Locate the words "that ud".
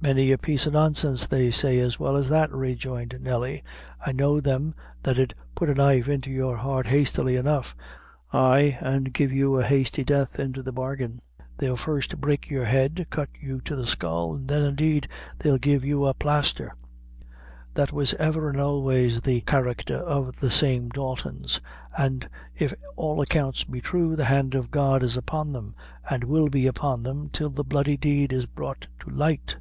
5.02-5.34